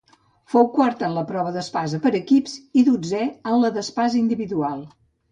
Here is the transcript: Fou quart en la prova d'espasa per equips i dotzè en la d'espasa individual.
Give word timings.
Fou 0.51 0.67
quart 0.75 1.01
en 1.07 1.11
la 1.17 1.23
prova 1.31 1.51
d'espasa 1.57 1.99
per 2.05 2.11
equips 2.19 2.55
i 2.81 2.83
dotzè 2.87 3.19
en 3.51 3.59
la 3.65 3.71
d'espasa 3.75 4.19
individual. 4.23 4.81